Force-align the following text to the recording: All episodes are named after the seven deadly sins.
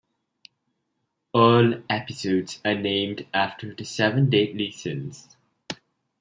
All 1.31 1.75
episodes 1.87 2.59
are 2.65 2.73
named 2.73 3.27
after 3.35 3.75
the 3.75 3.85
seven 3.85 4.31
deadly 4.31 4.71
sins. 4.71 5.37